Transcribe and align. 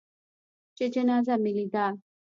چې 0.75 0.85
جنازه 0.93 1.35
مې 1.41 1.51
لېده. 1.57 1.85